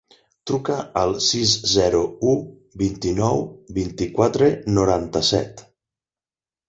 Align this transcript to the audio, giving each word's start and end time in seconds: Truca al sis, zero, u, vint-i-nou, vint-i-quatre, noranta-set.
Truca 0.51 0.75
al 1.01 1.11
sis, 1.25 1.51
zero, 1.73 1.99
u, 2.31 2.33
vint-i-nou, 2.83 3.45
vint-i-quatre, 3.77 4.49
noranta-set. 4.79 5.63